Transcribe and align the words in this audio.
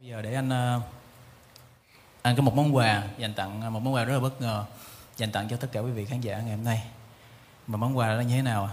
Bây 0.00 0.08
giờ 0.08 0.22
để 0.22 0.34
anh 0.34 0.48
ờ, 0.48 0.80
ăn 2.22 2.36
có 2.36 2.42
một 2.42 2.54
món 2.54 2.76
quà, 2.76 3.02
dành 3.18 3.34
tặng 3.34 3.62
à, 3.62 3.70
một 3.70 3.80
món 3.80 3.94
quà 3.94 4.04
rất 4.04 4.14
là 4.14 4.20
bất 4.20 4.40
ngờ, 4.40 4.64
dành 5.16 5.32
tặng 5.32 5.48
cho 5.48 5.56
tất 5.56 5.68
cả 5.72 5.80
quý 5.80 5.90
vị 5.90 6.04
khán 6.04 6.20
giả 6.20 6.40
ngày 6.40 6.56
hôm 6.56 6.64
nay. 6.64 6.82
Mà 7.66 7.76
món 7.76 7.98
quà 7.98 8.14
là 8.14 8.22
như 8.22 8.36
thế 8.36 8.42
nào? 8.42 8.70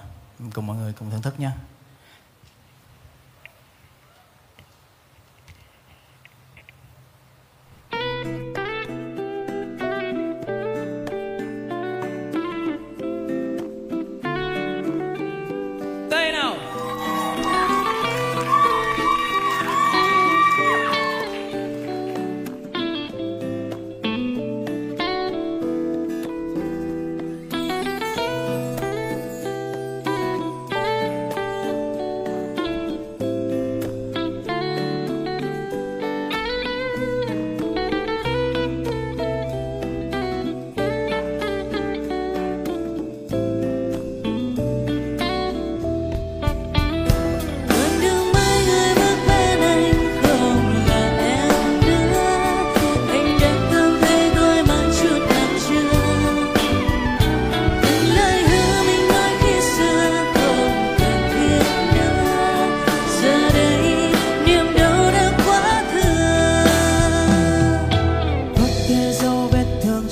Cùng 0.54 0.68
mọi 0.68 0.78
người 0.78 0.94
cùng 0.94 1.12
thưởng 1.12 1.22
thức 1.22 1.40
nhé. 1.40 1.50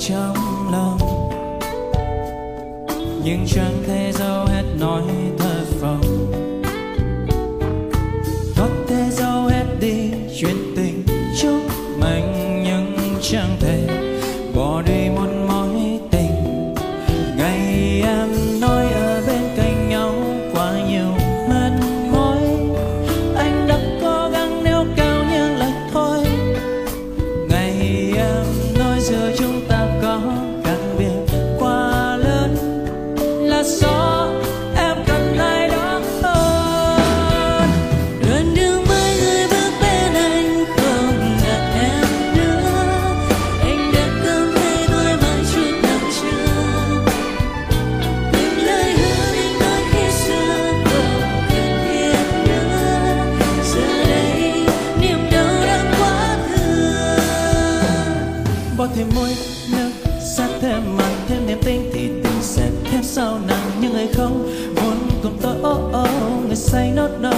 trong 0.08 0.68
lòng. 0.72 0.98
Nhưng 3.24 3.46
chẳng 3.46 3.82
thể 3.86 4.12
giấu 4.12 4.46
hết 4.46 4.62
nỗi 4.80 5.02
thất 5.38 5.64
vọng, 5.80 6.32
có 8.56 8.68
thể 8.88 9.10
giấu 9.10 9.46
hết 9.46 9.64
đi 9.80 10.10
chuyện 10.40 10.56
tình. 10.76 11.03
thêm 58.94 59.06
môi 59.14 59.28
nước, 59.72 59.90
sát 60.36 60.48
thêm 60.60 60.96
mặn 60.96 61.12
thêm 61.28 61.46
niềm 61.46 61.58
tin 61.64 61.82
thì 61.92 62.08
tình 62.24 62.42
sẽ 62.42 62.70
thêm 62.90 63.02
sao 63.02 63.38
nặng. 63.48 63.70
Nhưng 63.80 63.92
người 63.92 64.06
không 64.14 64.54
muốn 64.76 65.08
cùng 65.22 65.38
tôi 65.42 65.56
oh 65.56 66.02
oh 66.02 66.46
người 66.46 66.56
say 66.56 66.90
nốt 66.96 67.10
no 67.20 67.32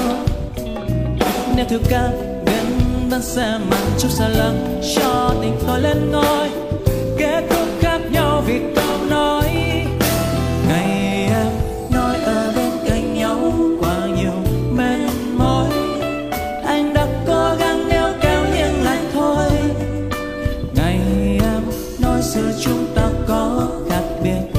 nếu 1.56 1.66
thiếu 1.68 1.78
ca 1.88 2.10
gần 2.46 3.08
vẫn 3.10 3.22
sẽ 3.22 3.58
mặn 3.70 3.80
chút 3.98 4.08
xa 4.10 4.28
lắng 4.28 4.80
cho 4.96 5.34
tình 5.42 5.56
tôi 5.66 5.80
lên 5.80 6.10
ngôi. 6.12 6.50
Kết 7.18 7.42
thúc 7.50 7.68
khác 7.80 8.00
nhau 8.12 8.42
vì 8.46 8.75
chúng 22.60 22.86
ta 22.94 23.10
có 23.28 23.68
khác 23.88 24.02
biệt. 24.22 24.55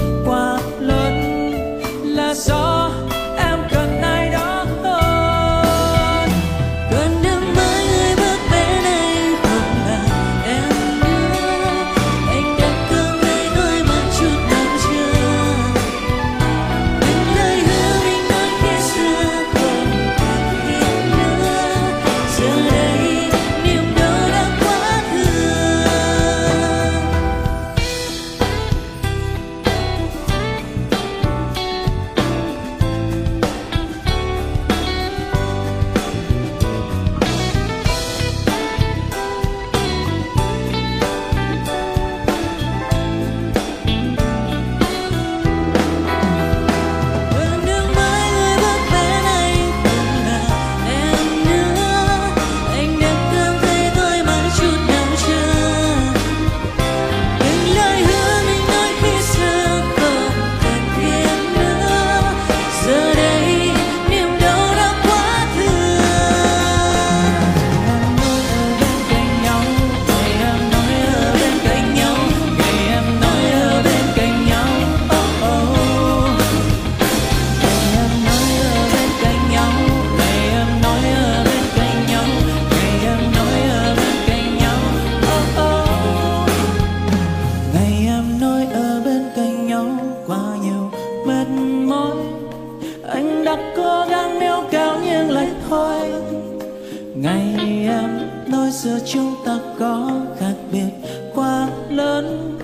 giữa 98.77 98.99
chúng 99.05 99.35
ta 99.45 99.57
có 99.79 100.11
khác 100.39 100.53
biệt 100.71 100.89
quá 101.35 101.69
lớn 101.89 102.57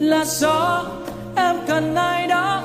là 0.00 0.24
do 0.24 0.84
em 1.36 1.56
cần 1.66 1.94
ai 1.94 2.26
đó 2.26 2.62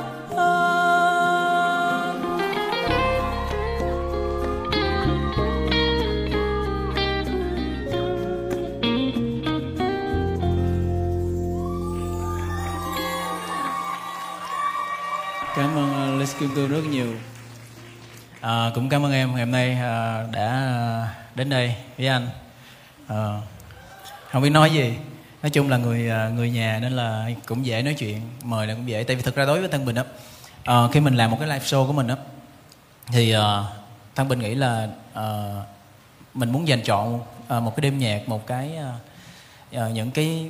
cảm 15.55 15.75
ơn 15.75 15.93
ờ, 15.93 16.15
Lê 16.15 16.25
Kim 16.39 16.49
Cương 16.55 16.69
rất 16.69 16.81
nhiều. 16.91 17.07
À, 18.41 18.71
cũng 18.75 18.89
cảm 18.89 19.05
ơn 19.05 19.11
em 19.11 19.31
ngày 19.31 19.45
hôm 19.45 19.51
nay 19.51 19.71
à, 19.81 20.23
đã 20.31 20.47
à, 20.47 21.07
đến 21.35 21.49
đây 21.49 21.75
với 21.97 22.07
anh. 22.07 22.29
Ờ. 23.11 23.41
không 24.31 24.41
biết 24.41 24.49
nói 24.49 24.71
gì. 24.71 24.93
Nói 25.43 25.49
chung 25.49 25.69
là 25.69 25.77
người 25.77 26.09
ờ, 26.09 26.29
người 26.29 26.49
nhà 26.49 26.79
nên 26.81 26.93
là 26.93 27.29
cũng 27.47 27.65
dễ 27.65 27.81
nói 27.81 27.93
chuyện 27.93 28.21
mời 28.43 28.67
là 28.67 28.73
cũng 28.73 28.89
dễ. 28.89 29.03
Tại 29.03 29.15
vì 29.15 29.21
thực 29.21 29.35
ra 29.35 29.45
đối 29.45 29.59
với 29.59 29.69
thân 29.69 29.85
bình 29.85 29.95
á 29.95 30.03
ờ, 30.65 30.89
khi 30.93 30.99
mình 30.99 31.15
làm 31.15 31.31
một 31.31 31.37
cái 31.39 31.49
live 31.49 31.65
show 31.65 31.87
của 31.87 31.93
mình 31.93 32.07
á 32.07 32.15
thì 33.07 33.31
ờ, 33.31 33.59
uh, 33.59 34.15
thân 34.15 34.27
bình 34.27 34.39
nghĩ 34.39 34.55
là 34.55 34.87
ờ, 35.13 35.61
mình 36.33 36.51
muốn 36.51 36.67
dành 36.67 36.81
chọn 36.81 37.19
ờ, 37.47 37.59
một 37.59 37.75
cái 37.75 37.81
đêm 37.81 37.97
nhạc 37.97 38.29
một 38.29 38.47
cái 38.47 38.75
ờ, 38.75 38.93
ờ, 39.71 39.89
những 39.89 40.11
cái 40.11 40.49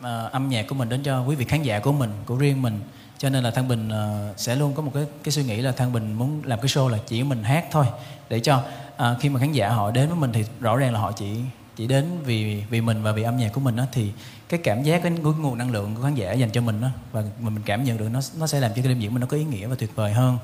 ờ, 0.00 0.28
âm 0.32 0.48
nhạc 0.48 0.66
của 0.68 0.74
mình 0.74 0.88
đến 0.88 1.02
cho 1.02 1.22
quý 1.22 1.36
vị 1.36 1.44
khán 1.44 1.62
giả 1.62 1.78
của 1.80 1.92
mình 1.92 2.10
của 2.26 2.36
riêng 2.36 2.62
mình. 2.62 2.80
Cho 3.18 3.28
nên 3.28 3.44
là 3.44 3.50
thăng 3.50 3.68
bình 3.68 3.88
uh, 3.88 4.38
sẽ 4.38 4.56
luôn 4.56 4.74
có 4.74 4.82
một 4.82 4.90
cái 4.94 5.04
cái 5.24 5.32
suy 5.32 5.42
nghĩ 5.42 5.56
là 5.56 5.72
thăng 5.72 5.92
bình 5.92 6.12
muốn 6.12 6.42
làm 6.44 6.60
cái 6.60 6.68
show 6.68 6.88
là 6.88 6.98
chỉ 7.06 7.22
mình 7.22 7.42
hát 7.42 7.64
thôi 7.70 7.86
để 8.28 8.40
cho 8.40 8.62
uh, 8.96 9.20
khi 9.20 9.28
mà 9.28 9.40
khán 9.40 9.52
giả 9.52 9.68
họ 9.68 9.90
đến 9.90 10.08
với 10.08 10.16
mình 10.16 10.32
thì 10.32 10.44
rõ 10.60 10.76
ràng 10.76 10.92
là 10.92 11.00
họ 11.00 11.12
chỉ 11.12 11.36
chỉ 11.76 11.86
đến 11.86 12.18
vì 12.24 12.62
vì 12.70 12.80
mình 12.80 13.02
và 13.02 13.12
vì 13.12 13.22
âm 13.22 13.36
nhạc 13.36 13.52
của 13.52 13.60
mình 13.60 13.76
đó 13.76 13.84
thì 13.92 14.12
cái 14.48 14.60
cảm 14.64 14.82
giác 14.82 15.02
cái 15.02 15.12
nguồn 15.12 15.58
năng 15.58 15.70
lượng 15.70 15.94
của 15.94 16.02
khán 16.02 16.14
giả 16.14 16.32
dành 16.32 16.50
cho 16.50 16.60
mình 16.60 16.80
đó 16.80 16.88
và 17.12 17.22
mình 17.40 17.54
mình 17.54 17.64
cảm 17.66 17.84
nhận 17.84 17.98
được 17.98 18.08
nó 18.08 18.20
nó 18.38 18.46
sẽ 18.46 18.60
làm 18.60 18.70
cho 18.70 18.82
cái 18.82 18.88
đêm 18.88 19.00
diễn 19.00 19.14
mình 19.14 19.20
nó 19.20 19.26
có 19.26 19.36
ý 19.36 19.44
nghĩa 19.44 19.66
và 19.66 19.76
tuyệt 19.78 19.90
vời 19.94 20.12
hơn 20.12 20.38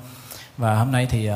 và 0.57 0.75
hôm 0.75 0.91
nay 0.91 1.07
thì 1.09 1.29
uh, 1.29 1.35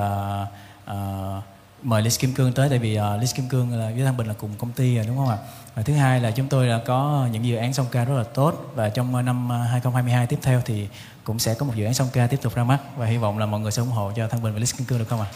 uh, 0.91 1.43
mời 1.83 2.01
Liz 2.01 2.19
Kim 2.19 2.33
Cương 2.33 2.53
tới 2.53 2.69
tại 2.69 2.79
vì 2.79 2.97
uh, 2.97 3.01
Liz 3.01 3.35
Kim 3.35 3.49
Cương 3.49 3.79
là 3.79 3.91
với 3.95 4.03
Thăng 4.05 4.17
Bình 4.17 4.27
là 4.27 4.33
cùng 4.33 4.49
công 4.57 4.71
ty 4.71 4.95
rồi 4.95 5.05
đúng 5.07 5.17
không 5.17 5.29
ạ? 5.29 5.37
Và 5.75 5.83
thứ 5.83 5.93
hai 5.93 6.19
là 6.19 6.31
chúng 6.31 6.47
tôi 6.47 6.67
là 6.67 6.79
có 6.85 7.27
những 7.31 7.45
dự 7.45 7.55
án 7.55 7.73
song 7.73 7.85
ca 7.91 8.05
rất 8.05 8.15
là 8.17 8.23
tốt 8.23 8.71
và 8.75 8.89
trong 8.89 9.25
năm 9.25 9.49
2022 9.49 10.27
tiếp 10.27 10.39
theo 10.41 10.61
thì 10.65 10.87
cũng 11.23 11.39
sẽ 11.39 11.53
có 11.53 11.65
một 11.65 11.73
dự 11.75 11.85
án 11.85 11.93
song 11.93 12.07
ca 12.13 12.27
tiếp 12.27 12.39
tục 12.41 12.55
ra 12.55 12.63
mắt 12.63 12.79
và 12.97 13.05
hy 13.05 13.17
vọng 13.17 13.37
là 13.37 13.45
mọi 13.45 13.59
người 13.59 13.71
sẽ 13.71 13.81
ủng 13.81 13.91
hộ 13.91 14.11
cho 14.15 14.27
Thăng 14.27 14.41
Bình 14.41 14.53
và 14.53 14.59
Liz 14.59 14.77
Kim 14.77 14.87
Cương 14.87 14.99
được 14.99 15.07
không 15.09 15.21
ạ? 15.21 15.27